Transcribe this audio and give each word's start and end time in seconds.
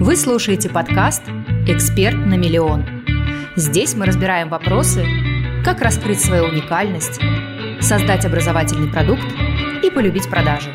Вы 0.00 0.16
слушаете 0.16 0.70
подкаст 0.70 1.22
«Эксперт 1.66 2.16
на 2.16 2.32
миллион». 2.32 2.86
Здесь 3.54 3.92
мы 3.92 4.06
разбираем 4.06 4.48
вопросы, 4.48 5.04
как 5.62 5.82
раскрыть 5.82 6.22
свою 6.22 6.44
уникальность, 6.44 7.20
создать 7.82 8.24
образовательный 8.24 8.90
продукт 8.90 9.26
и 9.84 9.90
полюбить 9.90 10.30
продажи. 10.30 10.72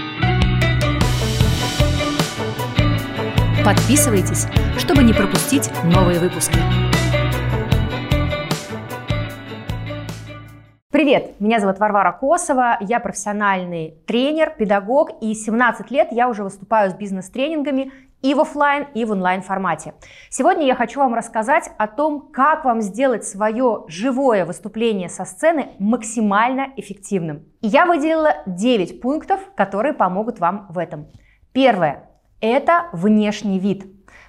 Подписывайтесь, 3.66 4.46
чтобы 4.78 5.02
не 5.02 5.14
пропустить 5.14 5.72
новые 5.84 6.20
выпуски. 6.20 6.85
Привет, 10.96 11.42
меня 11.42 11.60
зовут 11.60 11.78
Варвара 11.80 12.14
Косова, 12.14 12.78
я 12.80 13.02
профессиональный 13.02 13.98
тренер, 14.08 14.54
педагог, 14.58 15.10
и 15.20 15.34
17 15.34 15.92
лет 15.92 16.08
я 16.12 16.30
уже 16.30 16.42
выступаю 16.42 16.90
с 16.90 16.94
бизнес-тренингами 16.94 17.92
и 18.22 18.34
в 18.34 18.40
офлайн, 18.40 18.88
и 18.94 19.04
в 19.04 19.12
онлайн 19.12 19.42
формате. 19.42 19.94
Сегодня 20.30 20.66
я 20.66 20.74
хочу 20.74 21.02
вам 21.02 21.14
рассказать 21.14 21.70
о 21.78 21.88
том, 21.88 22.30
как 22.32 22.64
вам 22.64 22.80
сделать 22.80 23.26
свое 23.26 23.84
живое 23.90 24.46
выступление 24.46 25.10
со 25.10 25.26
сцены 25.26 25.72
максимально 25.80 26.70
эффективным. 26.78 27.44
И 27.60 27.68
я 27.68 27.86
выделила 27.86 28.34
9 28.46 29.02
пунктов, 29.02 29.42
которые 29.54 29.94
помогут 29.94 30.40
вам 30.40 30.66
в 30.70 30.78
этом. 30.78 31.08
Первое– 31.52 32.10
это 32.40 32.88
внешний 32.94 33.60
вид. 33.60 33.86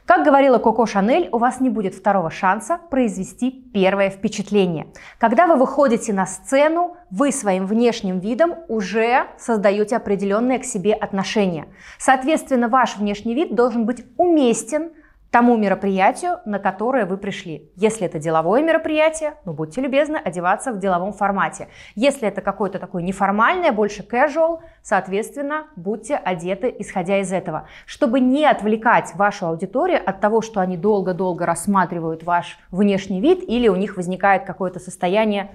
Как 0.06 0.24
говорила 0.24 0.59
Коко 0.59 0.87
Шанель, 0.87 1.28
у 1.33 1.38
вас 1.38 1.60
не 1.60 1.69
будет 1.69 1.96
второго 1.96 2.30
шанса 2.30 2.78
произвести 2.91 3.51
первое 3.51 4.09
впечатление. 4.09 4.87
Когда 5.19 5.48
вы 5.48 5.56
выходите 5.56 6.12
на 6.12 6.27
сцену, 6.27 6.96
вы 7.10 7.32
своим 7.32 7.66
внешним 7.66 8.20
видом 8.20 8.55
уже 8.69 9.27
создаете 9.37 9.96
определенное 9.96 10.60
к 10.60 10.65
себе 10.65 10.95
отношение. 10.95 11.66
Соответственно, 11.98 12.69
ваш 12.69 12.98
внешний 12.98 13.34
вид 13.34 13.56
должен 13.56 13.84
быть 13.84 14.05
уместен 14.16 14.92
тому 15.36 15.58
мероприятию, 15.58 16.40
на 16.46 16.58
которое 16.58 17.04
вы 17.04 17.18
пришли. 17.18 17.70
Если 17.76 18.06
это 18.06 18.18
деловое 18.18 18.62
мероприятие, 18.62 19.34
ну 19.45 19.52
будьте 19.52 19.82
любезны 19.82 20.16
одеваться 20.16 20.73
в 20.73 20.79
деловом 20.79 21.12
формате. 21.12 21.68
Если 21.95 22.26
это 22.26 22.40
какое-то 22.40 22.79
такое 22.79 23.02
неформальное, 23.02 23.70
больше 23.70 24.02
casual, 24.02 24.60
соответственно, 24.80 25.66
будьте 25.76 26.16
одеты 26.16 26.74
исходя 26.79 27.20
из 27.20 27.34
этого. 27.34 27.68
Чтобы 27.84 28.20
не 28.20 28.46
отвлекать 28.46 29.14
вашу 29.14 29.45
аудиторию 29.45 30.01
от 30.02 30.23
того, 30.23 30.40
что 30.40 30.60
они 30.60 30.79
долго-долго 30.79 31.45
рассматривают 31.45 32.23
ваш 32.23 32.59
внешний 32.70 33.20
вид 33.20 33.45
или 33.46 33.68
у 33.68 33.76
них 33.76 33.98
возникает 33.98 34.45
какое-то 34.45 34.80
состояние 34.80 35.51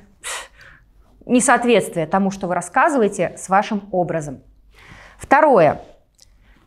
несоответствия 1.26 2.06
тому, 2.06 2.30
что 2.30 2.46
вы 2.46 2.54
рассказываете 2.54 3.34
с 3.36 3.50
вашим 3.50 3.90
образом. 3.92 4.44
Второе. 5.18 5.82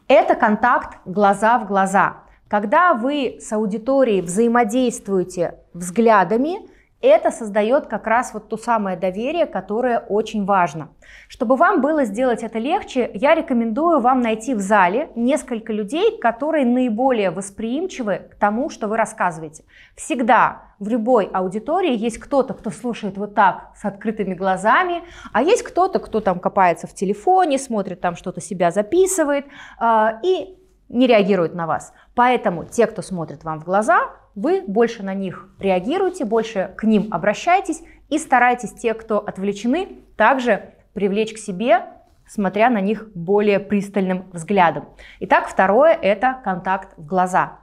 Это 0.08 0.34
контакт 0.34 0.98
глаза 1.04 1.60
в 1.60 1.68
глаза. 1.68 2.23
Когда 2.48 2.94
вы 2.94 3.38
с 3.40 3.52
аудиторией 3.52 4.20
взаимодействуете 4.20 5.58
взглядами, 5.72 6.58
это 7.06 7.30
создает 7.30 7.86
как 7.86 8.06
раз 8.06 8.32
вот 8.32 8.48
то 8.48 8.56
самое 8.56 8.96
доверие, 8.96 9.44
которое 9.44 9.98
очень 9.98 10.46
важно. 10.46 10.88
Чтобы 11.28 11.56
вам 11.56 11.82
было 11.82 12.04
сделать 12.04 12.42
это 12.42 12.58
легче, 12.58 13.10
я 13.12 13.34
рекомендую 13.34 14.00
вам 14.00 14.20
найти 14.20 14.54
в 14.54 14.60
зале 14.60 15.10
несколько 15.14 15.70
людей, 15.72 16.18
которые 16.18 16.64
наиболее 16.64 17.30
восприимчивы 17.30 18.30
к 18.30 18.36
тому, 18.36 18.70
что 18.70 18.88
вы 18.88 18.96
рассказываете. 18.96 19.64
Всегда 19.96 20.62
в 20.78 20.88
любой 20.88 21.26
аудитории 21.26 21.94
есть 21.94 22.18
кто-то, 22.18 22.54
кто 22.54 22.70
слушает 22.70 23.18
вот 23.18 23.34
так 23.34 23.72
с 23.76 23.84
открытыми 23.84 24.32
глазами, 24.32 25.02
а 25.32 25.42
есть 25.42 25.62
кто-то, 25.62 25.98
кто 25.98 26.20
там 26.20 26.38
копается 26.38 26.86
в 26.86 26.94
телефоне, 26.94 27.58
смотрит 27.58 28.00
там 28.00 28.16
что-то 28.16 28.40
себя 28.40 28.70
записывает 28.70 29.44
э, 29.78 30.08
и 30.22 30.56
не 30.94 31.06
реагирует 31.06 31.54
на 31.54 31.66
вас. 31.66 31.92
Поэтому 32.14 32.64
те, 32.64 32.86
кто 32.86 33.02
смотрит 33.02 33.44
вам 33.44 33.60
в 33.60 33.64
глаза, 33.64 34.10
вы 34.34 34.62
больше 34.66 35.02
на 35.02 35.12
них 35.12 35.48
реагируете, 35.58 36.24
больше 36.24 36.72
к 36.76 36.84
ним 36.84 37.08
обращайтесь 37.10 37.82
и 38.08 38.18
старайтесь 38.18 38.72
те, 38.72 38.94
кто 38.94 39.18
отвлечены, 39.18 39.98
также 40.16 40.70
привлечь 40.92 41.34
к 41.34 41.38
себе, 41.38 41.84
смотря 42.26 42.70
на 42.70 42.80
них 42.80 43.08
более 43.14 43.60
пристальным 43.60 44.26
взглядом. 44.32 44.88
Итак, 45.20 45.48
второе– 45.48 45.92
это 46.02 46.40
контакт 46.44 46.96
в 46.96 47.04
глаза. 47.04 47.58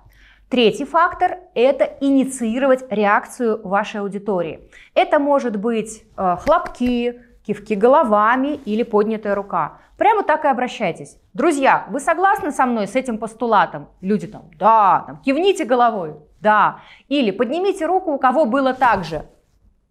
Третий 0.50 0.84
фактор– 0.84 1.38
это 1.56 1.86
инициировать 2.02 2.84
реакцию 2.90 3.66
вашей 3.66 4.02
аудитории. 4.02 4.70
Это 4.94 5.18
может 5.18 5.56
быть 5.56 6.04
э, 6.18 6.36
хлопки, 6.42 7.22
кивки 7.46 7.76
головами 7.76 8.60
или 8.66 8.84
поднятая 8.84 9.36
рука. 9.36 9.80
Прямо 9.98 10.24
так 10.24 10.46
и 10.46 10.48
обращайтесь. 10.48 11.18
Друзья, 11.34 11.86
вы 11.90 12.00
согласны 12.00 12.52
со 12.52 12.66
мной 12.66 12.88
с 12.88 12.96
этим 12.96 13.18
постулатом? 13.18 13.88
Люди 14.02 14.28
там, 14.28 14.50
да, 14.58 15.04
там, 15.06 15.18
кивните 15.18 15.64
головой, 15.64 16.16
да. 16.40 16.80
Или 17.08 17.32
поднимите 17.32 17.86
руку, 17.86 18.12
у 18.12 18.18
кого 18.18 18.46
было 18.46 18.74
так 18.74 19.04
же. 19.04 19.26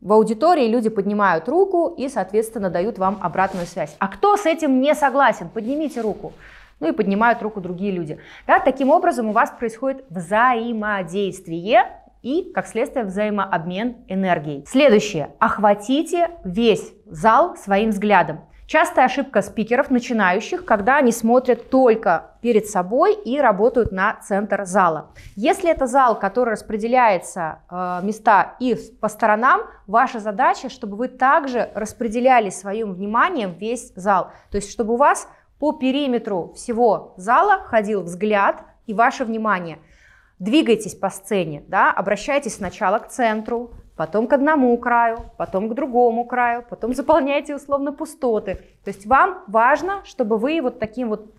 В 0.00 0.12
аудитории 0.12 0.66
люди 0.66 0.88
поднимают 0.88 1.48
руку 1.48 1.94
и, 1.96 2.08
соответственно, 2.08 2.70
дают 2.70 2.98
вам 2.98 3.18
обратную 3.20 3.66
связь. 3.66 3.94
А 3.98 4.08
кто 4.08 4.36
с 4.36 4.46
этим 4.46 4.80
не 4.80 4.94
согласен? 4.94 5.48
Поднимите 5.48 6.00
руку. 6.00 6.32
Ну 6.80 6.88
и 6.88 6.92
поднимают 6.92 7.42
руку 7.42 7.60
другие 7.60 7.92
люди. 7.92 8.18
Да, 8.46 8.58
таким 8.58 8.88
образом 8.88 9.28
у 9.28 9.32
вас 9.32 9.50
происходит 9.50 10.04
взаимодействие 10.08 11.86
и, 12.22 12.50
как 12.52 12.66
следствие, 12.66 13.04
взаимообмен 13.04 13.96
энергией. 14.08 14.64
Следующее. 14.66 15.34
Охватите 15.38 16.30
весь 16.44 16.92
зал 17.06 17.56
своим 17.56 17.90
взглядом. 17.90 18.40
Частая 18.70 19.06
ошибка 19.06 19.42
спикеров 19.42 19.90
начинающих, 19.90 20.64
когда 20.64 20.98
они 20.98 21.10
смотрят 21.10 21.70
только 21.70 22.36
перед 22.40 22.68
собой 22.68 23.14
и 23.14 23.40
работают 23.40 23.90
на 23.90 24.14
центр 24.22 24.64
зала. 24.64 25.10
Если 25.34 25.68
это 25.68 25.88
зал, 25.88 26.16
который 26.16 26.50
распределяется 26.50 27.62
э, 27.68 27.98
места 28.04 28.54
и 28.60 28.76
по 29.00 29.08
сторонам, 29.08 29.62
ваша 29.88 30.20
задача, 30.20 30.68
чтобы 30.68 30.96
вы 30.96 31.08
также 31.08 31.68
распределяли 31.74 32.50
своим 32.50 32.92
вниманием 32.92 33.54
весь 33.58 33.92
зал. 33.96 34.30
То 34.52 34.58
есть, 34.58 34.70
чтобы 34.70 34.94
у 34.94 34.96
вас 34.96 35.26
по 35.58 35.72
периметру 35.72 36.52
всего 36.54 37.14
зала 37.16 37.64
ходил 37.64 38.02
взгляд 38.02 38.62
и 38.86 38.94
ваше 38.94 39.24
внимание– 39.24 39.80
Двигайтесь 40.40 40.94
по 40.94 41.10
сцене, 41.10 41.62
да, 41.68 41.92
обращайтесь 41.92 42.54
сначала 42.54 42.98
к 42.98 43.08
центру, 43.08 43.72
потом 43.94 44.26
к 44.26 44.32
одному 44.32 44.76
краю, 44.78 45.18
потом 45.36 45.68
к 45.68 45.74
другому 45.74 46.24
краю, 46.24 46.64
потом 46.68 46.94
заполняйте 46.94 47.54
условно 47.54 47.92
пустоты. 47.92 48.54
То 48.82 48.88
есть 48.88 49.04
вам 49.04 49.44
важно, 49.48 50.02
чтобы 50.04 50.38
вы 50.38 50.62
вот 50.62 50.78
таким 50.78 51.10
вот 51.10 51.34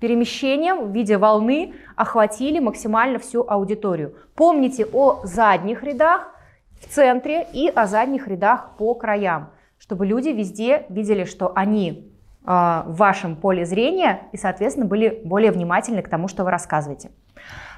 перемещением 0.00 0.86
в 0.86 0.94
виде 0.94 1.18
волны 1.18 1.74
охватили 1.94 2.58
максимально 2.58 3.18
всю 3.18 3.44
аудиторию. 3.46 4.14
Помните 4.34 4.86
о 4.94 5.20
задних 5.24 5.82
рядах 5.82 6.34
в 6.80 6.88
центре 6.88 7.46
и 7.52 7.68
о 7.68 7.86
задних 7.86 8.28
рядах 8.28 8.78
по 8.78 8.94
краям, 8.94 9.50
чтобы 9.78 10.06
люди 10.06 10.30
везде 10.30 10.86
видели, 10.88 11.24
что 11.24 11.52
они 11.54 12.17
в 12.44 12.84
вашем 12.88 13.36
поле 13.36 13.66
зрения 13.66 14.22
и, 14.32 14.36
соответственно, 14.36 14.86
были 14.86 15.20
более 15.24 15.50
внимательны 15.50 16.02
к 16.02 16.08
тому, 16.08 16.28
что 16.28 16.44
вы 16.44 16.50
рассказываете. 16.50 17.10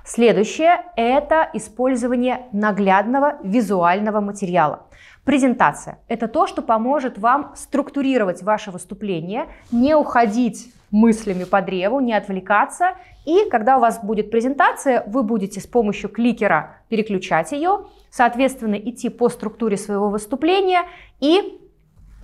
Следующее– 0.05 0.83
это 0.97 1.49
использование 1.53 2.47
наглядного 2.53 3.39
визуального 3.43 4.21
материала. 4.21 4.87
Презентация– 5.25 5.99
это 6.09 6.29
то, 6.29 6.47
что 6.47 6.63
поможет 6.63 7.19
вам 7.19 7.53
структурировать 7.55 8.43
ваше 8.43 8.71
выступление, 8.71 9.47
не 9.71 9.95
уходить 9.95 10.73
мыслями 10.91 11.45
по 11.45 11.61
древу, 11.61 12.01
не 12.01 12.15
отвлекаться. 12.15 12.95
И 13.27 13.49
когда 13.51 13.77
у 13.77 13.81
вас 13.81 14.03
будет 14.03 14.31
презентация, 14.31 15.05
вы 15.07 15.23
будете 15.23 15.61
с 15.61 15.67
помощью 15.67 16.09
кликера 16.11 16.79
переключать 16.89 17.53
ее, 17.53 17.87
соответственно, 18.11 18.75
идти 18.75 19.09
по 19.09 19.29
структуре 19.29 19.77
своего 19.77 20.09
выступления 20.09 20.83
и 21.21 21.61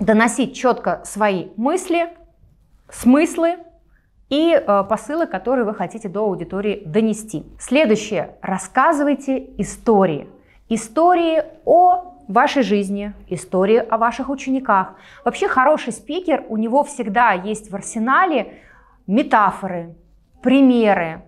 доносить 0.00 0.56
четко 0.56 1.03
свои 1.04 1.48
мысли, 1.56 2.08
смыслы, 2.91 3.58
и 4.28 4.52
э, 4.52 4.84
посылы, 4.88 5.26
которые 5.26 5.64
вы 5.64 5.74
хотите 5.74 6.08
до 6.08 6.20
аудитории 6.24 6.82
донести. 6.84 7.44
Следующее. 7.58 8.36
Рассказывайте 8.42 9.50
истории. 9.59 10.28
Истории 10.68 11.44
о 11.65 12.16
вашей 12.27 12.62
жизни, 12.62 13.12
истории 13.28 13.77
о 13.77 13.98
ваших 13.98 14.28
учениках. 14.28 14.94
Вообще 15.24 15.47
хороший 15.47 15.92
спикер, 15.92 16.44
у 16.48 16.56
него 16.56 16.83
всегда 16.83 17.33
есть 17.33 17.71
в 17.71 17.77
арсенале 17.77 18.54
метафоры, 19.06 19.94
примеры, 20.42 21.22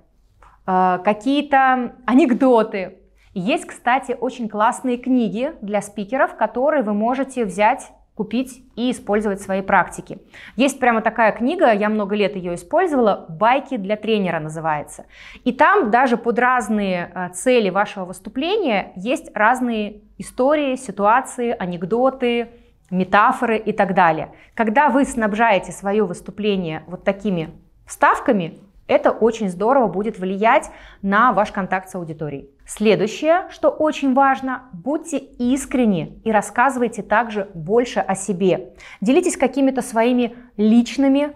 э, 0.67 0.99
какие-то 1.05 1.95
анекдоты. 2.05 2.99
Есть, 3.33 3.67
кстати, 3.67 4.17
очень 4.19 4.49
классные 4.49 4.97
книги 4.97 5.53
для 5.63 5.83
спикеров, 5.83 6.35
которые 6.35 6.83
вы 6.83 6.95
можете 6.95 7.45
взять 7.45 7.93
купить 8.19 8.65
и 8.75 8.91
использовать 8.91 9.39
в 9.39 9.45
своей 9.45 9.63
практике. 9.63 10.19
Есть 10.57 10.81
прямо 10.81 11.03
такая 11.03 11.31
книга, 11.31 11.73
я 11.73 11.89
много 11.89 12.17
лет 12.17 12.35
ее 12.35 12.57
использовала, 12.57 13.27
«Байки 13.29 13.77
для 13.77 13.95
тренера» 13.95 14.41
называется. 14.41 15.07
И 15.45 15.53
там 15.53 15.93
даже 15.93 16.17
под 16.17 16.37
разные 16.41 17.13
э, 17.15 17.29
цели 17.33 17.71
вашего 17.71 18.07
выступления 18.07 18.91
есть 18.97 19.31
разные 19.37 20.01
истории, 20.19 20.75
ситуации, 20.75 21.55
анекдоты, 21.57 22.49
метафоры 22.91 23.57
и 23.57 23.71
так 23.73 23.95
далее. 23.95 24.33
Когда 24.55 24.89
вы 24.89 25.05
снабжаете 25.05 25.71
свое 25.71 26.05
выступление 26.05 26.83
вот 26.89 27.05
такими 27.05 27.51
вставками, 27.87 28.59
Это 28.89 29.11
очень 29.11 29.51
здорово 29.51 29.87
будет 29.87 30.19
влиять 30.19 30.71
на 31.03 31.33
ваш 31.33 31.53
контакт 31.53 31.91
с 31.91 31.95
аудиторией. 31.95 32.51
Следующее, 32.67 33.47
что 33.51 33.69
очень 33.69 34.15
важно, 34.15 34.65
будьте 34.73 35.19
искренни 35.19 36.21
и 36.25 36.33
рассказывайте 36.33 37.03
также 37.03 37.49
больше 37.55 38.01
о 38.01 38.15
себе. 38.15 38.73
Делитесь 39.01 39.37
какими-то 39.37 39.83
своими 39.83 40.35
личными 40.57 41.35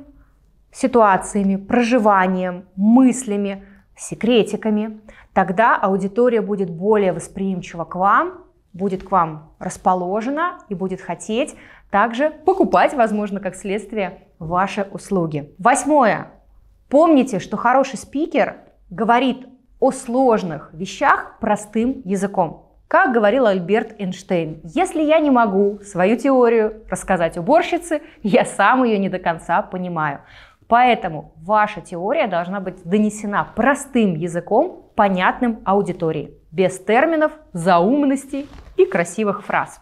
ситуациями, 0.72 1.56
проживанием, 1.56 2.64
мыслями, 2.74 3.66
секретиками. 3.96 5.00
Тогда 5.34 5.76
аудитория 5.76 6.40
будет 6.40 6.70
более 6.70 7.12
восприимчива 7.12 7.84
к 7.84 7.94
вам, 7.94 8.44
будет 8.72 9.02
к 9.02 9.10
вам 9.10 9.52
расположена 9.58 10.58
и 10.70 10.74
будет 10.74 11.02
хотеть 11.02 11.54
также 11.90 12.30
покупать, 12.30 12.94
возможно, 12.94 13.38
как 13.40 13.54
следствие, 13.54 14.26
ваши 14.38 14.88
услуги. 14.90 15.54
Восьмое. 15.58 16.32
Помните, 16.92 17.38
что 17.38 17.56
хороший 17.56 17.96
спикер 17.96 18.56
говорит 18.90 19.46
о 19.80 19.92
сложных 19.92 20.68
вещах 20.74 21.38
простым 21.40 22.02
языком. 22.04 22.66
Как 22.86 23.14
говорил 23.14 23.46
Альберт 23.46 23.98
Эйнштейн, 23.98 24.60
если 24.62 25.00
я 25.00 25.18
не 25.18 25.30
могу 25.30 25.80
свою 25.82 26.18
теорию 26.18 26.84
рассказать 26.90 27.38
уборщице, 27.38 28.02
я 28.22 28.44
сам 28.44 28.84
ее 28.84 28.98
не 28.98 29.08
до 29.08 29.18
конца 29.18 29.62
понимаю. 29.62 30.20
Поэтому 30.68 31.32
ваша 31.38 31.80
теория 31.80 32.26
должна 32.26 32.60
быть 32.60 32.84
донесена 32.84 33.48
простым 33.56 34.14
языком, 34.14 34.90
понятным 34.94 35.60
аудитории, 35.64 36.34
без 36.50 36.78
терминов, 36.78 37.32
заумностей 37.54 38.50
и 38.76 38.84
красивых 38.84 39.46
фраз. 39.46 39.80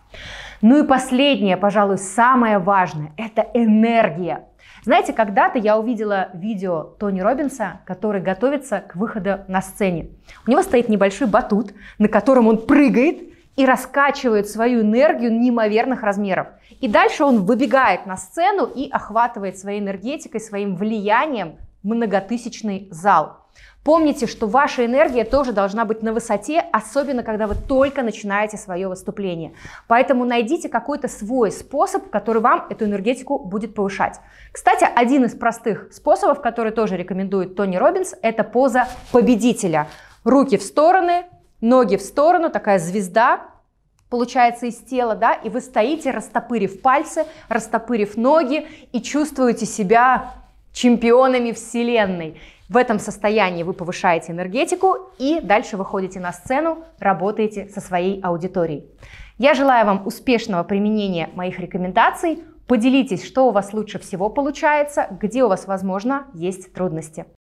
Ну 0.62 0.84
и 0.84 0.86
последнее, 0.86 1.56
пожалуй, 1.56 1.98
самое 1.98 2.58
важное– 2.58 3.10
это 3.16 3.44
энергия. 3.52 4.44
Знаете, 4.82 5.12
когда-то 5.12 5.58
я 5.58 5.78
увидела 5.78 6.30
видео 6.32 6.94
Тони 6.98 7.20
Робинса, 7.20 7.80
который 7.84 8.22
готовится 8.22 8.80
к 8.80 8.96
выходу 8.96 9.40
на 9.46 9.60
сцене. 9.60 10.08
У 10.46 10.50
него 10.50 10.62
стоит 10.62 10.88
небольшой 10.88 11.26
батут, 11.26 11.74
на 11.98 12.08
котором 12.08 12.48
он 12.48 12.66
прыгает 12.66 13.30
и 13.56 13.66
раскачивает 13.66 14.48
свою 14.48 14.80
энергию 14.80 15.32
неимоверных 15.32 16.02
размеров. 16.02 16.48
И 16.80 16.88
дальше 16.88 17.24
он 17.24 17.44
выбегает 17.44 18.06
на 18.06 18.16
сцену 18.16 18.64
и 18.64 18.88
охватывает 18.88 19.58
своей 19.58 19.80
энергетикой, 19.80 20.40
своим 20.40 20.76
влиянием 20.76 21.56
многотысячный 21.82 22.88
зал. 22.90 23.39
Помните, 23.82 24.26
что 24.26 24.46
ваша 24.46 24.84
энергия 24.84 25.24
тоже 25.24 25.52
должна 25.52 25.86
быть 25.86 26.02
на 26.02 26.12
высоте, 26.12 26.62
особенно 26.70 27.22
когда 27.22 27.46
вы 27.46 27.54
только 27.54 28.02
начинаете 28.02 28.58
свое 28.58 28.88
выступление. 28.88 29.52
Поэтому 29.88 30.26
найдите 30.26 30.68
какой-то 30.68 31.08
свой 31.08 31.50
способ, 31.50 32.10
который 32.10 32.42
вам 32.42 32.66
эту 32.68 32.84
энергетику 32.84 33.38
будет 33.38 33.74
повышать. 33.74 34.20
Кстати, 34.52 34.86
один 34.94 35.24
из 35.24 35.34
простых 35.34 35.92
способов, 35.92 36.42
который 36.42 36.72
тоже 36.72 36.98
рекомендует 36.98 37.56
Тони 37.56 37.76
Робинс, 37.76 38.14
это 38.20 38.44
поза 38.44 38.86
победителя. 39.12 39.88
Руки 40.24 40.58
в 40.58 40.62
стороны, 40.62 41.24
ноги 41.62 41.96
в 41.96 42.02
сторону, 42.02 42.50
такая 42.50 42.78
звезда, 42.78 43.46
получается 44.10 44.66
из 44.66 44.76
тела, 44.76 45.14
да, 45.14 45.32
и 45.32 45.48
вы 45.48 45.62
стоите, 45.62 46.10
растопырив 46.10 46.82
пальцы, 46.82 47.24
растопырив 47.48 48.18
ноги 48.18 48.66
и 48.92 49.00
чувствуете 49.00 49.64
себя 49.64 50.34
чемпионами 50.74 51.52
Вселенной. 51.52 52.38
В 52.70 52.76
этом 52.76 53.00
состоянии 53.00 53.64
вы 53.64 53.72
повышаете 53.72 54.30
энергетику 54.30 55.10
и 55.18 55.40
дальше 55.40 55.76
выходите 55.76 56.20
на 56.20 56.32
сцену, 56.32 56.84
работаете 57.00 57.68
со 57.68 57.80
своей 57.80 58.20
аудиторией. 58.20 58.86
Я 59.38 59.54
желаю 59.54 59.84
вам 59.86 60.06
успешного 60.06 60.62
применения 60.62 61.30
моих 61.34 61.58
рекомендаций. 61.58 62.44
Поделитесь, 62.68 63.26
что 63.26 63.48
у 63.48 63.50
вас 63.50 63.72
лучше 63.72 63.98
всего 63.98 64.30
получается, 64.30 65.08
где 65.20 65.42
у 65.42 65.48
вас, 65.48 65.66
возможно, 65.66 66.28
есть 66.32 66.72
трудности. 66.72 67.26